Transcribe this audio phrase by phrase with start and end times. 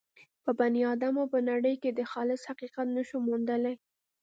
[0.43, 3.75] په بني ادمانو به نړۍ کې خالص حقیقت نه شو موندلای.